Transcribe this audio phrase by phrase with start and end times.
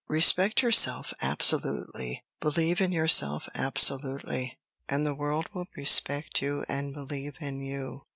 [0.07, 4.57] Respect yourself absolutely, believe in yourself absolutely,
[4.89, 8.01] and the world will respect you and believe in you.